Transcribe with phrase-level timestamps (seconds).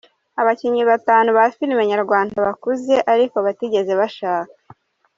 [0.41, 4.53] Abakinnyi batanu ba filime nyarwanda bakuze ariko batigeze bashaka.